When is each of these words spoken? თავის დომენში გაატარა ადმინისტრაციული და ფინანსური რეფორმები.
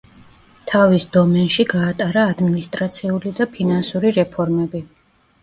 თავის 0.69 1.03
დომენში 1.17 1.65
გაატარა 1.73 2.23
ადმინისტრაციული 2.31 3.35
და 3.41 3.49
ფინანსური 3.59 4.15
რეფორმები. 4.19 4.85